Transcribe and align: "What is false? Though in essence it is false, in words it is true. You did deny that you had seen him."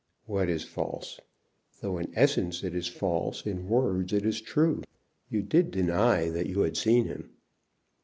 "What 0.25 0.49
is 0.49 0.63
false? 0.63 1.19
Though 1.79 1.99
in 1.99 2.11
essence 2.15 2.63
it 2.63 2.73
is 2.73 2.87
false, 2.87 3.45
in 3.45 3.67
words 3.69 4.11
it 4.13 4.25
is 4.25 4.41
true. 4.41 4.81
You 5.29 5.43
did 5.43 5.69
deny 5.69 6.29
that 6.31 6.47
you 6.47 6.61
had 6.61 6.75
seen 6.75 7.05
him." 7.05 7.29